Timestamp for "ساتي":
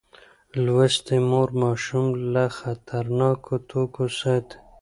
4.19-4.55